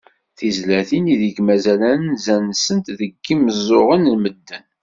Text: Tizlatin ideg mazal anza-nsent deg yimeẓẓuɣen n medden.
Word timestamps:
Tizlatin 0.37 1.05
ideg 1.13 1.37
mazal 1.45 1.81
anza-nsent 1.91 2.85
deg 2.99 3.11
yimeẓẓuɣen 3.27 4.03
n 4.13 4.15
medden. 4.21 4.63